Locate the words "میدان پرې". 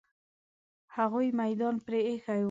1.41-1.99